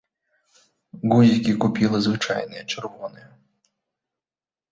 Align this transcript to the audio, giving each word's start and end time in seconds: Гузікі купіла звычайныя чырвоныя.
Гузікі 1.11 1.51
купіла 1.65 1.97
звычайныя 2.07 2.63
чырвоныя. 2.75 3.27